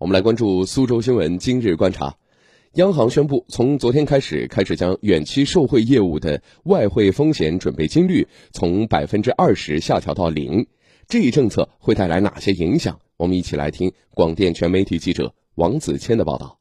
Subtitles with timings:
[0.00, 2.14] 我们来关注苏州新闻今日观察。
[2.72, 10.68] 央行宣布，从昨天开始，开始将远期受汇业务的外汇风险准备金率从百分之二十下调到零。
[11.06, 12.98] 这一政策会带来哪些影响？
[13.18, 16.56] 我们一起来听广电全媒体记者王子谦的报道。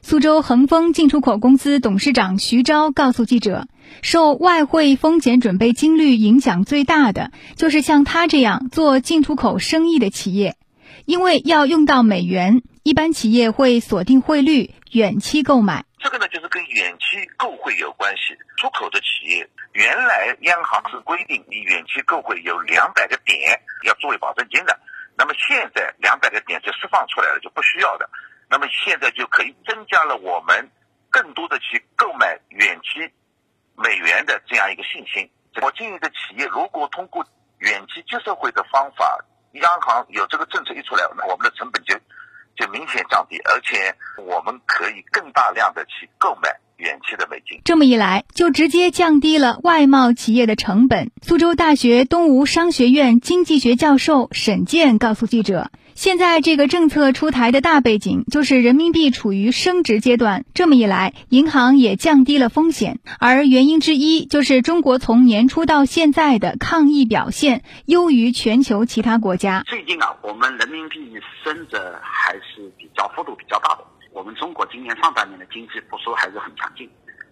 [0.00, 3.66] 苏州恒丰进出口公司董事长徐钊告诉记者，
[4.02, 10.56] 受外汇风险准备金率影响最大的，就是像他这样做进出口生意的企业，
[11.04, 15.84] 因为要用到美元，一般企业会锁定汇率，远期购买。
[15.98, 18.36] 这个呢，就是跟远期购汇有关系。
[18.56, 24.78] 出口的企业，原来央行是规定你远期购汇有两百个点要作为保证金的，
[25.16, 28.08] 那么现在两百个点就释放出来了，就不需要的。
[28.48, 30.70] 那么现在就可以增加了我们
[31.10, 33.12] 更多的去购买远期
[33.76, 35.28] 美元的这样一个信心。
[35.60, 37.26] 我建议的企业如果通过
[37.58, 39.18] 远期接受汇的方法，
[39.52, 41.94] 央行有这个政策一出来，那我们的成本就
[42.56, 46.48] 就明显降低，而且我们可以更大量的去购买。
[46.78, 51.10] 远期的美金，这么一来就直接降低了外贸企业的成本。
[51.22, 63.00] 苏州大学东吴商学院经济学教授沈健告诉记者，现在这个政策出台的大背景就是人民币处于升值阶段，这么一来，银行也降低了风险。
[63.18, 69.64] 而原因之一就是中国从年初到现在的抗疫表现优于全球其他国家。
[69.66, 71.00] 最近啊，我们人民币
[71.42, 73.84] 升值还是比较幅度比较大的。
[74.12, 76.88] 我们中国今年上半年的经济复苏还是很强劲，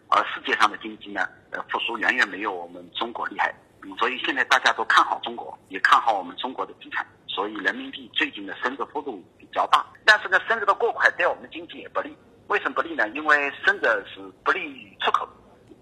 [0.09, 1.20] 而世界上的经济呢，
[1.53, 3.55] 呃，复苏远远没有我们中国厉害。
[4.00, 7.06] 所以现在大家都看好中国，也看好我们中国的地产，
[7.37, 9.84] 所以人民币最近的升值幅度比较大。
[10.06, 12.17] 但是呢，升值的过快对我们的经济也不利。
[12.47, 13.06] 为什么不利呢？
[13.11, 15.28] 因为升值是不利于出口。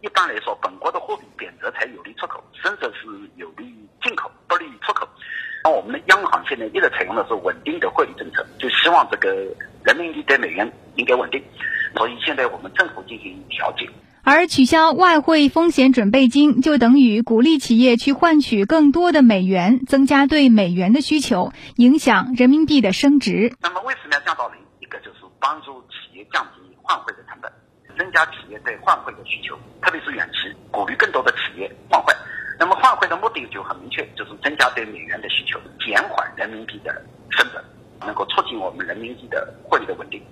[0.00, 5.08] 一般来说，本国的货币贬值才有利于出口，升值是有利于进口，不利于出口。
[5.62, 9.32] 那我们的央行现在一直采用的是稳定的汇率政策，就希望这个
[9.84, 10.70] 人民币对美元。
[10.96, 11.42] 应该稳定，
[11.96, 13.84] 所以现在我们政府进行调节。
[14.26, 23.52] 而取消外汇风险准备金，就等于鼓励企业去换取更多的美元，增加对美元的需求，影响人民币的升值。
[23.60, 24.56] 那么为什么要降到零？
[24.80, 27.52] 一个就是帮助企业降低换汇的成本，
[27.98, 32.14] 增加企业对换汇的需求，特别是远期，鼓励更多的企业换汇。
[32.58, 36.90] 那么换汇的目的就很明确，就是增加对美元的需求，减缓人民币的
[37.28, 37.60] 升值，
[38.00, 40.22] 能够促进我们人民币的汇率的稳定。